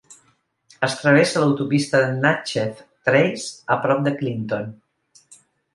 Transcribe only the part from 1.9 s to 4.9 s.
de Natchez Trace a prop de Clinton.